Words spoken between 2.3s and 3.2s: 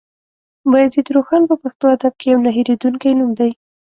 يو نه هېرېدونکی